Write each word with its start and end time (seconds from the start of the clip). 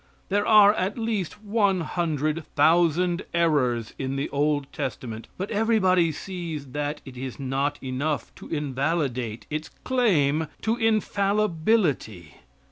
There 0.29 0.47
are 0.47 0.73
at 0.73 0.97
least 0.97 1.43
one 1.43 1.81
hundred 1.81 2.43
thousand 2.55 3.21
errors 3.35 3.93
in 3.99 4.15
the 4.15 4.29
Old 4.31 4.65
Testament, 4.73 5.27
but 5.37 5.51
everybody 5.51 6.11
sees 6.11 6.71
that 6.71 7.01
it 7.05 7.15
is 7.17 7.39
not 7.39 7.77
enough 7.83 8.33
to 8.37 8.47
invalidate 8.49 9.45
its 9.51 9.69
claim 9.83 10.47
to 10.63 10.75
infallibility. 10.75 12.33